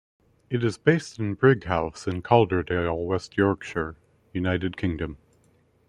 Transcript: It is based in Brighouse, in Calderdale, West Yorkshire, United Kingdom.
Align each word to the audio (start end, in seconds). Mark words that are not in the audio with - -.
It 0.49 0.63
is 0.63 0.79
based 0.79 1.19
in 1.19 1.35
Brighouse, 1.35 2.07
in 2.07 2.23
Calderdale, 2.23 3.05
West 3.05 3.37
Yorkshire, 3.37 3.97
United 4.33 4.75
Kingdom. 4.75 5.19